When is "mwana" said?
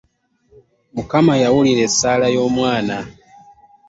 2.55-2.97